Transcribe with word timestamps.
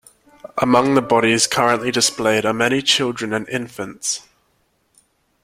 Among 0.57 0.95
the 0.95 1.01
bodies 1.03 1.45
currently 1.45 1.91
displayed 1.91 2.43
are 2.43 2.53
many 2.53 2.81
children 2.81 3.33
and 3.33 3.47
infants. 3.49 4.25